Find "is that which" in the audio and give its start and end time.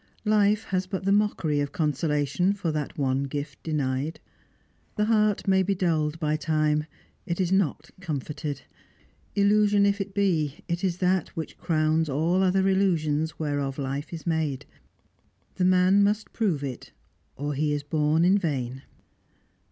10.83-11.59